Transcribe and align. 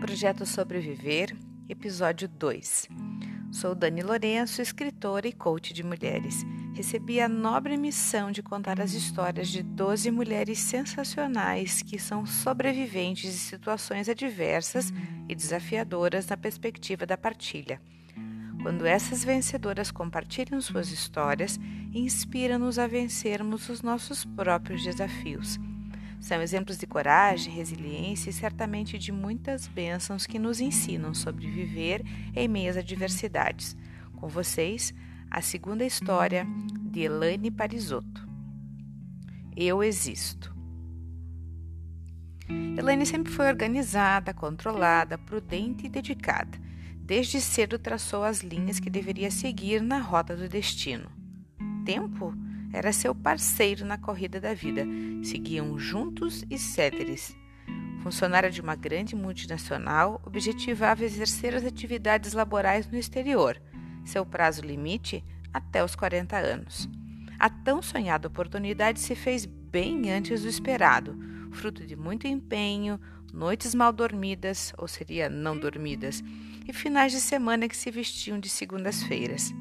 Projeto 0.00 0.46
Sobreviver, 0.46 1.36
episódio 1.68 2.26
2. 2.26 2.88
Sou 3.52 3.74
Dani 3.74 4.00
Lourenço, 4.02 4.62
escritora 4.62 5.28
e 5.28 5.32
coach 5.32 5.74
de 5.74 5.84
mulheres. 5.84 6.42
Recebi 6.74 7.20
a 7.20 7.28
nobre 7.28 7.76
missão 7.76 8.32
de 8.32 8.42
contar 8.42 8.80
as 8.80 8.94
histórias 8.94 9.48
de 9.48 9.62
12 9.62 10.10
mulheres 10.10 10.58
sensacionais 10.58 11.82
que 11.82 11.98
são 11.98 12.24
sobreviventes 12.24 13.30
de 13.30 13.38
situações 13.38 14.08
adversas 14.08 14.90
e 15.28 15.34
desafiadoras 15.34 16.26
na 16.26 16.36
perspectiva 16.36 17.04
da 17.04 17.18
partilha. 17.18 17.78
Quando 18.62 18.86
essas 18.86 19.22
vencedoras 19.22 19.90
compartilham 19.90 20.62
suas 20.62 20.90
histórias, 20.90 21.60
inspiram-nos 21.92 22.78
a 22.78 22.86
vencermos 22.86 23.68
os 23.68 23.82
nossos 23.82 24.24
próprios 24.24 24.82
desafios. 24.82 25.58
São 26.20 26.42
exemplos 26.42 26.76
de 26.76 26.86
coragem, 26.86 27.52
resiliência 27.52 28.28
e 28.28 28.32
certamente 28.32 28.98
de 28.98 29.10
muitas 29.10 29.66
bênçãos 29.66 30.26
que 30.26 30.38
nos 30.38 30.60
ensinam 30.60 31.14
sobre 31.14 31.50
viver 31.50 32.04
em 32.36 32.46
meio 32.46 32.70
às 32.70 32.76
adversidades. 32.76 33.74
Com 34.16 34.28
vocês, 34.28 34.92
a 35.30 35.40
segunda 35.40 35.84
história 35.84 36.46
de 36.90 37.00
Elaine 37.00 37.50
Parisotto. 37.50 38.28
Eu 39.56 39.82
existo. 39.82 40.54
Elaine 42.76 43.06
sempre 43.06 43.32
foi 43.32 43.46
organizada, 43.46 44.34
controlada, 44.34 45.16
prudente 45.16 45.86
e 45.86 45.88
dedicada. 45.88 46.58
Desde 46.96 47.40
cedo 47.40 47.78
traçou 47.78 48.24
as 48.24 48.40
linhas 48.40 48.78
que 48.78 48.90
deveria 48.90 49.30
seguir 49.30 49.80
na 49.80 49.98
rota 49.98 50.36
do 50.36 50.48
destino. 50.48 51.10
Tempo 51.84 52.34
era 52.72 52.92
seu 52.92 53.14
parceiro 53.14 53.84
na 53.84 53.98
corrida 53.98 54.40
da 54.40 54.54
vida. 54.54 54.86
Seguiam 55.22 55.78
juntos 55.78 56.44
e 56.50 56.58
céteres. 56.58 57.34
Funcionária 58.02 58.50
de 58.50 58.60
uma 58.60 58.74
grande 58.74 59.14
multinacional, 59.14 60.20
objetivava 60.24 61.04
exercer 61.04 61.54
as 61.54 61.64
atividades 61.64 62.32
laborais 62.32 62.90
no 62.90 62.96
exterior, 62.96 63.60
seu 64.04 64.24
prazo 64.24 64.62
limite 64.62 65.22
até 65.52 65.84
os 65.84 65.94
40 65.94 66.36
anos. 66.36 66.88
A 67.38 67.50
tão 67.50 67.82
sonhada 67.82 68.28
oportunidade 68.28 69.00
se 69.00 69.14
fez 69.14 69.44
bem 69.44 70.10
antes 70.10 70.42
do 70.42 70.48
esperado, 70.48 71.18
fruto 71.52 71.86
de 71.86 71.96
muito 71.96 72.26
empenho, 72.26 72.98
noites 73.32 73.74
mal 73.74 73.92
dormidas, 73.92 74.72
ou 74.78 74.88
seria 74.88 75.28
não 75.28 75.58
dormidas, 75.58 76.22
e 76.66 76.72
finais 76.72 77.12
de 77.12 77.20
semana 77.20 77.68
que 77.68 77.76
se 77.76 77.90
vestiam 77.90 78.38
de 78.38 78.48
segundas-feiras. 78.48 79.52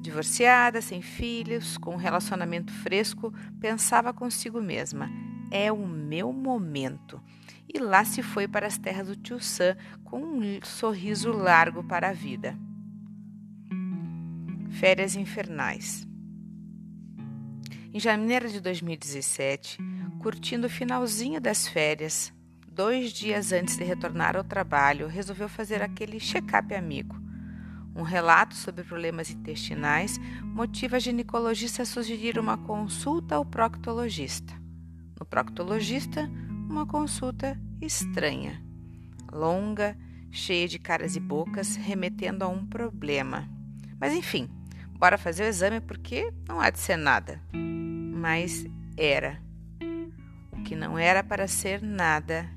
Divorciada, 0.00 0.80
sem 0.80 1.02
filhos, 1.02 1.76
com 1.76 1.94
um 1.94 1.96
relacionamento 1.96 2.72
fresco, 2.72 3.32
pensava 3.60 4.12
consigo 4.12 4.60
mesma: 4.60 5.10
é 5.50 5.72
o 5.72 5.86
meu 5.86 6.32
momento. 6.32 7.20
E 7.72 7.78
lá 7.78 8.04
se 8.04 8.22
foi 8.22 8.46
para 8.46 8.66
as 8.66 8.78
terras 8.78 9.08
do 9.08 9.16
tio 9.16 9.40
Sam 9.40 9.76
com 10.04 10.22
um 10.22 10.60
sorriso 10.62 11.30
largo 11.32 11.82
para 11.82 12.10
a 12.10 12.12
vida. 12.12 12.56
Férias 14.70 15.16
infernais. 15.16 16.06
Em 17.92 17.98
janeiro 17.98 18.48
de 18.48 18.60
2017, 18.60 19.78
curtindo 20.20 20.66
o 20.66 20.70
finalzinho 20.70 21.40
das 21.40 21.66
férias, 21.66 22.32
dois 22.70 23.12
dias 23.12 23.50
antes 23.50 23.76
de 23.76 23.84
retornar 23.84 24.36
ao 24.36 24.44
trabalho, 24.44 25.08
resolveu 25.08 25.48
fazer 25.48 25.82
aquele 25.82 26.20
check-up 26.20 26.72
amigo 26.74 27.27
um 27.98 28.02
relato 28.02 28.54
sobre 28.54 28.84
problemas 28.84 29.28
intestinais 29.28 30.20
motiva 30.44 30.96
a 30.96 31.00
ginecologista 31.00 31.82
a 31.82 31.84
sugerir 31.84 32.38
uma 32.38 32.56
consulta 32.56 33.34
ao 33.34 33.44
proctologista. 33.44 34.54
No 35.18 35.26
proctologista, 35.26 36.30
uma 36.70 36.86
consulta 36.86 37.60
estranha, 37.82 38.62
longa, 39.32 39.98
cheia 40.30 40.68
de 40.68 40.78
caras 40.78 41.16
e 41.16 41.20
bocas, 41.20 41.74
remetendo 41.74 42.44
a 42.44 42.48
um 42.48 42.64
problema. 42.64 43.48
Mas 44.00 44.14
enfim, 44.14 44.48
bora 44.92 45.18
fazer 45.18 45.42
o 45.42 45.48
exame 45.48 45.80
porque 45.80 46.32
não 46.46 46.60
há 46.60 46.70
de 46.70 46.78
ser 46.78 46.96
nada. 46.96 47.42
Mas 47.52 48.64
era. 48.96 49.42
O 50.52 50.62
que 50.62 50.76
não 50.76 50.96
era 50.96 51.24
para 51.24 51.48
ser 51.48 51.82
nada 51.82 52.48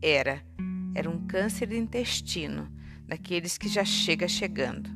era. 0.00 0.42
Era 0.94 1.10
um 1.10 1.26
câncer 1.26 1.66
de 1.66 1.76
intestino 1.76 2.74
daqueles 3.06 3.56
que 3.56 3.68
já 3.68 3.84
chega 3.84 4.26
chegando. 4.26 4.90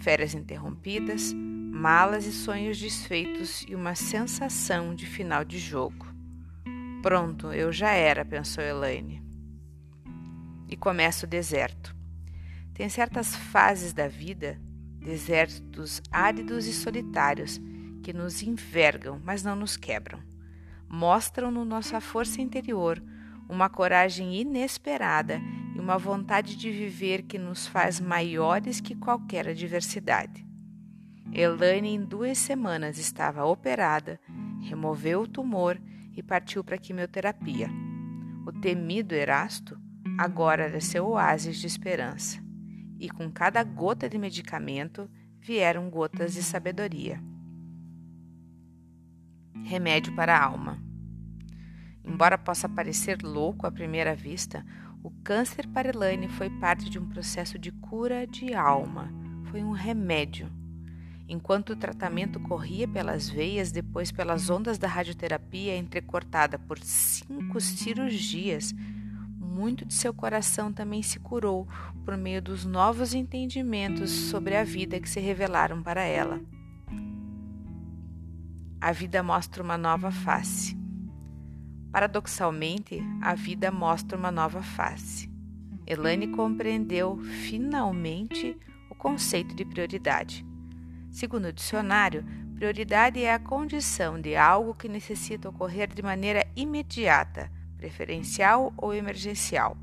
Férias 0.00 0.34
interrompidas, 0.34 1.32
malas 1.32 2.26
e 2.26 2.32
sonhos 2.32 2.78
desfeitos 2.78 3.64
e 3.68 3.74
uma 3.74 3.94
sensação 3.94 4.94
de 4.94 5.06
final 5.06 5.44
de 5.44 5.58
jogo. 5.58 6.06
Pronto, 7.02 7.52
eu 7.52 7.72
já 7.72 7.90
era, 7.90 8.24
pensou 8.24 8.64
Elaine. 8.64 9.22
E 10.68 10.76
começa 10.76 11.26
o 11.26 11.28
deserto. 11.28 11.94
Tem 12.74 12.88
certas 12.88 13.36
fases 13.36 13.92
da 13.92 14.08
vida, 14.08 14.60
desertos 14.98 16.02
áridos 16.10 16.66
e 16.66 16.72
solitários, 16.72 17.60
que 18.02 18.12
nos 18.12 18.42
envergam, 18.42 19.20
mas 19.24 19.42
não 19.42 19.54
nos 19.54 19.76
quebram. 19.76 20.20
Mostram-no 20.88 21.64
nossa 21.64 22.00
força 22.00 22.40
interior, 22.40 23.02
uma 23.48 23.68
coragem 23.68 24.34
inesperada 24.34 25.40
e 25.74 25.78
uma 25.78 25.98
vontade 25.98 26.56
de 26.56 26.70
viver 26.70 27.22
que 27.22 27.38
nos 27.38 27.66
faz 27.66 28.00
maiores 28.00 28.80
que 28.80 28.94
qualquer 28.94 29.48
adversidade. 29.48 30.46
Elaine, 31.32 31.94
em 31.94 32.04
duas 32.04 32.38
semanas, 32.38 32.98
estava 32.98 33.44
operada, 33.44 34.20
removeu 34.62 35.22
o 35.22 35.28
tumor 35.28 35.80
e 36.16 36.22
partiu 36.22 36.64
para 36.64 36.76
a 36.76 36.78
quimioterapia. 36.78 37.68
O 38.46 38.52
temido 38.52 39.14
Erasto 39.14 39.78
agora 40.18 40.64
era 40.64 40.80
seu 40.80 41.08
oásis 41.08 41.58
de 41.58 41.66
esperança, 41.66 42.42
e 42.98 43.10
com 43.10 43.30
cada 43.30 43.62
gota 43.62 44.08
de 44.08 44.16
medicamento 44.16 45.10
vieram 45.38 45.90
gotas 45.90 46.32
de 46.34 46.42
sabedoria. 46.42 47.20
Remédio 49.64 50.14
para 50.14 50.36
a 50.36 50.44
alma. 50.44 50.85
Embora 52.06 52.38
possa 52.38 52.68
parecer 52.68 53.20
louco 53.22 53.66
à 53.66 53.72
primeira 53.72 54.14
vista, 54.14 54.64
o 55.02 55.10
câncer 55.22 55.66
para 55.66 55.88
Elaine 55.88 56.28
foi 56.28 56.48
parte 56.48 56.88
de 56.88 56.98
um 56.98 57.08
processo 57.08 57.58
de 57.58 57.72
cura 57.72 58.26
de 58.26 58.54
alma, 58.54 59.12
foi 59.50 59.62
um 59.62 59.72
remédio. 59.72 60.48
Enquanto 61.28 61.70
o 61.70 61.76
tratamento 61.76 62.38
corria 62.38 62.86
pelas 62.86 63.28
veias, 63.28 63.72
depois 63.72 64.12
pelas 64.12 64.48
ondas 64.48 64.78
da 64.78 64.86
radioterapia, 64.86 65.76
entrecortada 65.76 66.56
por 66.56 66.78
cinco 66.78 67.60
cirurgias, 67.60 68.72
muito 69.38 69.84
de 69.84 69.94
seu 69.94 70.14
coração 70.14 70.72
também 70.72 71.02
se 71.02 71.18
curou 71.18 71.66
por 72.04 72.16
meio 72.16 72.40
dos 72.40 72.64
novos 72.64 73.14
entendimentos 73.14 74.10
sobre 74.10 74.56
a 74.56 74.62
vida 74.62 75.00
que 75.00 75.08
se 75.08 75.18
revelaram 75.18 75.82
para 75.82 76.02
ela. 76.02 76.40
A 78.80 78.92
vida 78.92 79.22
mostra 79.22 79.62
uma 79.62 79.76
nova 79.76 80.12
face. 80.12 80.85
Paradoxalmente, 81.92 83.02
a 83.22 83.34
vida 83.34 83.70
mostra 83.70 84.18
uma 84.18 84.30
nova 84.30 84.62
face. 84.62 85.30
Elaine 85.86 86.28
compreendeu 86.28 87.16
finalmente 87.48 88.56
o 88.90 88.94
conceito 88.94 89.54
de 89.54 89.64
prioridade. 89.64 90.44
Segundo 91.10 91.46
o 91.46 91.52
dicionário, 91.52 92.24
prioridade 92.56 93.22
é 93.22 93.32
a 93.32 93.38
condição 93.38 94.20
de 94.20 94.34
algo 94.34 94.74
que 94.74 94.88
necessita 94.88 95.48
ocorrer 95.48 95.88
de 95.92 96.02
maneira 96.02 96.46
imediata, 96.56 97.50
preferencial 97.78 98.72
ou 98.76 98.92
emergencial. 98.92 99.76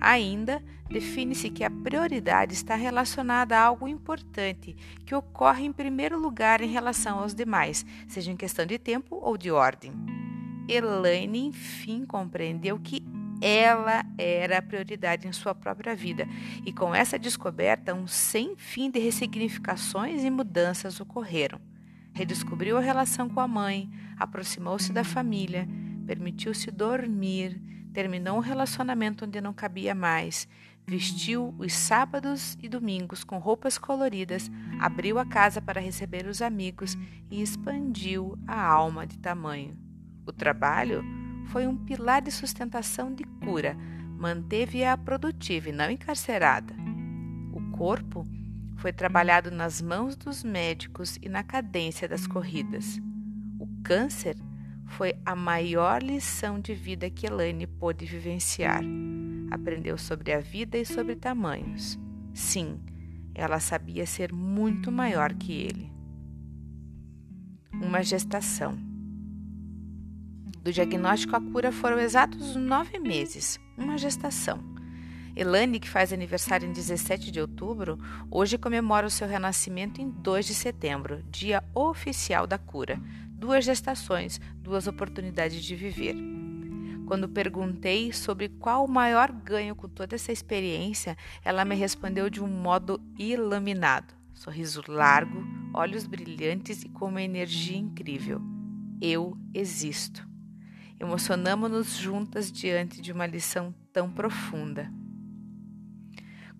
Ainda, 0.00 0.62
define-se 0.90 1.48
que 1.50 1.64
a 1.64 1.70
prioridade 1.70 2.52
está 2.52 2.74
relacionada 2.74 3.56
a 3.56 3.62
algo 3.62 3.88
importante 3.88 4.76
que 5.06 5.14
ocorre 5.14 5.64
em 5.64 5.72
primeiro 5.72 6.18
lugar 6.18 6.60
em 6.60 6.68
relação 6.68 7.20
aos 7.20 7.34
demais, 7.34 7.86
seja 8.08 8.30
em 8.30 8.36
questão 8.36 8.66
de 8.66 8.78
tempo 8.78 9.18
ou 9.22 9.38
de 9.38 9.50
ordem. 9.50 9.92
Elaine 10.68 11.46
enfim 11.46 12.04
compreendeu 12.04 12.78
que 12.78 13.02
ela 13.40 14.04
era 14.16 14.58
a 14.58 14.62
prioridade 14.62 15.28
em 15.28 15.32
sua 15.32 15.54
própria 15.54 15.94
vida, 15.94 16.26
e 16.64 16.72
com 16.72 16.94
essa 16.94 17.18
descoberta, 17.18 17.94
um 17.94 18.06
sem 18.06 18.56
fim 18.56 18.90
de 18.90 18.98
ressignificações 18.98 20.24
e 20.24 20.30
mudanças 20.30 21.00
ocorreram. 21.00 21.60
Redescobriu 22.14 22.78
a 22.78 22.80
relação 22.80 23.28
com 23.28 23.40
a 23.40 23.48
mãe, 23.48 23.90
aproximou-se 24.16 24.92
da 24.92 25.04
família, 25.04 25.68
permitiu-se 26.06 26.70
dormir, 26.70 27.60
terminou 27.92 28.36
um 28.36 28.40
relacionamento 28.40 29.24
onde 29.24 29.40
não 29.40 29.52
cabia 29.52 29.94
mais, 29.94 30.48
vestiu 30.86 31.54
os 31.58 31.72
sábados 31.72 32.56
e 32.62 32.68
domingos 32.68 33.24
com 33.24 33.38
roupas 33.38 33.76
coloridas, 33.76 34.50
abriu 34.80 35.18
a 35.18 35.26
casa 35.26 35.60
para 35.60 35.80
receber 35.80 36.26
os 36.26 36.40
amigos 36.40 36.96
e 37.30 37.42
expandiu 37.42 38.38
a 38.46 38.62
alma 38.62 39.06
de 39.06 39.18
tamanho. 39.18 39.83
O 40.26 40.32
trabalho 40.32 41.04
foi 41.46 41.66
um 41.66 41.76
pilar 41.76 42.22
de 42.22 42.30
sustentação 42.30 43.14
de 43.14 43.24
cura, 43.44 43.76
manteve-a 44.18 44.96
produtiva 44.96 45.68
e 45.68 45.72
não 45.72 45.90
encarcerada. 45.90 46.74
O 47.52 47.70
corpo 47.76 48.26
foi 48.76 48.92
trabalhado 48.92 49.50
nas 49.50 49.80
mãos 49.80 50.16
dos 50.16 50.42
médicos 50.42 51.18
e 51.22 51.28
na 51.28 51.42
cadência 51.42 52.08
das 52.08 52.26
corridas. 52.26 53.00
O 53.58 53.66
câncer 53.82 54.36
foi 54.86 55.14
a 55.24 55.34
maior 55.34 56.02
lição 56.02 56.60
de 56.60 56.74
vida 56.74 57.10
que 57.10 57.26
Elaine 57.26 57.66
pôde 57.66 58.04
vivenciar. 58.04 58.82
aprendeu 59.50 59.96
sobre 59.96 60.32
a 60.32 60.40
vida 60.40 60.76
e 60.76 60.84
sobre 60.84 61.14
tamanhos. 61.14 61.98
Sim, 62.32 62.80
ela 63.34 63.60
sabia 63.60 64.04
ser 64.04 64.32
muito 64.32 64.90
maior 64.90 65.32
que 65.34 65.52
ele. 65.52 65.92
Uma 67.72 68.02
gestação. 68.02 68.93
Do 70.64 70.72
diagnóstico 70.72 71.36
à 71.36 71.40
cura 71.42 71.70
foram 71.70 72.00
exatos 72.00 72.56
nove 72.56 72.98
meses, 72.98 73.60
uma 73.76 73.98
gestação. 73.98 74.58
Elane, 75.36 75.78
que 75.78 75.90
faz 75.90 76.10
aniversário 76.10 76.66
em 76.66 76.72
17 76.72 77.30
de 77.30 77.38
outubro, 77.38 77.98
hoje 78.30 78.56
comemora 78.56 79.06
o 79.06 79.10
seu 79.10 79.28
renascimento 79.28 80.00
em 80.00 80.08
2 80.08 80.46
de 80.46 80.54
setembro, 80.54 81.22
dia 81.30 81.62
oficial 81.74 82.46
da 82.46 82.56
cura. 82.56 82.98
Duas 83.28 83.66
gestações, 83.66 84.40
duas 84.56 84.86
oportunidades 84.86 85.62
de 85.62 85.76
viver. 85.76 86.16
Quando 87.04 87.28
perguntei 87.28 88.10
sobre 88.10 88.48
qual 88.48 88.86
o 88.86 88.90
maior 88.90 89.30
ganho 89.30 89.74
com 89.74 89.86
toda 89.86 90.14
essa 90.14 90.32
experiência, 90.32 91.14
ela 91.44 91.62
me 91.66 91.74
respondeu 91.74 92.30
de 92.30 92.42
um 92.42 92.48
modo 92.48 92.98
iluminado. 93.18 94.14
Sorriso 94.32 94.82
largo, 94.88 95.44
olhos 95.74 96.06
brilhantes 96.06 96.84
e 96.84 96.88
com 96.88 97.08
uma 97.08 97.20
energia 97.20 97.76
incrível. 97.76 98.40
Eu 98.98 99.36
existo. 99.52 100.32
Emocionamos-nos 100.98 101.96
juntas 101.96 102.50
diante 102.50 103.00
de 103.00 103.12
uma 103.12 103.26
lição 103.26 103.74
tão 103.92 104.10
profunda. 104.10 104.90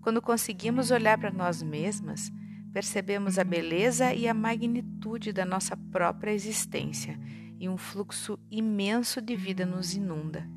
Quando 0.01 0.21
conseguimos 0.21 0.91
olhar 0.91 1.17
para 1.17 1.31
nós 1.31 1.63
mesmas, 1.63 2.31
percebemos 2.71 3.39
a 3.39 3.43
beleza 3.43 4.13
e 4.13 4.27
a 4.27 4.33
magnitude 4.33 5.31
da 5.31 5.45
nossa 5.45 5.75
própria 5.75 6.31
existência 6.31 7.19
e 7.59 7.69
um 7.69 7.77
fluxo 7.77 8.37
imenso 8.51 9.21
de 9.21 9.35
vida 9.35 9.65
nos 9.65 9.95
inunda. 9.95 10.47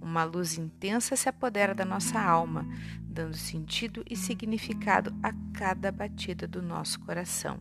Uma 0.00 0.24
luz 0.24 0.56
intensa 0.56 1.14
se 1.14 1.28
apodera 1.28 1.74
da 1.74 1.84
nossa 1.84 2.18
alma, 2.18 2.66
dando 3.02 3.36
sentido 3.36 4.02
e 4.08 4.16
significado 4.16 5.14
a 5.22 5.32
cada 5.52 5.92
batida 5.92 6.48
do 6.48 6.62
nosso 6.62 6.98
coração. 7.00 7.60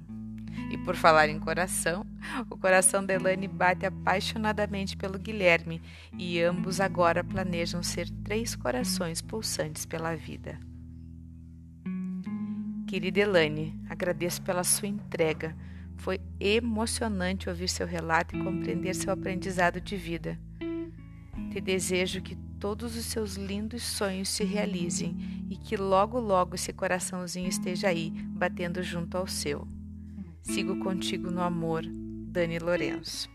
E 0.69 0.77
por 0.77 0.95
falar 0.95 1.29
em 1.29 1.39
coração, 1.39 2.05
o 2.49 2.55
coração 2.55 3.03
da 3.03 3.13
Elane 3.13 3.47
bate 3.47 3.85
apaixonadamente 3.85 4.95
pelo 4.95 5.17
Guilherme 5.17 5.81
e 6.17 6.39
ambos 6.41 6.79
agora 6.79 7.23
planejam 7.23 7.81
ser 7.81 8.07
três 8.23 8.55
corações 8.55 9.21
pulsantes 9.21 9.85
pela 9.85 10.15
vida. 10.15 10.59
Querida 12.87 13.19
Elane, 13.19 13.79
agradeço 13.89 14.41
pela 14.41 14.63
sua 14.63 14.87
entrega. 14.87 15.55
Foi 15.97 16.19
emocionante 16.39 17.49
ouvir 17.49 17.67
seu 17.67 17.85
relato 17.85 18.35
e 18.35 18.43
compreender 18.43 18.93
seu 18.95 19.11
aprendizado 19.11 19.81
de 19.81 19.97
vida. 19.97 20.39
Te 21.51 21.59
desejo 21.59 22.21
que 22.21 22.35
todos 22.59 22.95
os 22.95 23.05
seus 23.05 23.35
lindos 23.35 23.83
sonhos 23.83 24.29
se 24.29 24.43
realizem 24.43 25.45
e 25.49 25.55
que 25.55 25.75
logo, 25.75 26.19
logo 26.19 26.55
esse 26.55 26.71
coraçãozinho 26.73 27.47
esteja 27.47 27.87
aí, 27.87 28.11
batendo 28.11 28.83
junto 28.83 29.17
ao 29.17 29.27
seu. 29.27 29.67
Sigo 30.49 30.79
contigo 30.79 31.29
no 31.29 31.43
amor, 31.43 31.83
Dani 31.85 32.57
Lourenço. 32.57 33.29